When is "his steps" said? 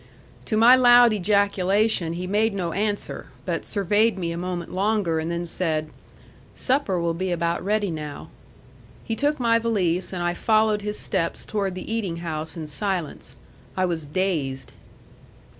10.81-11.45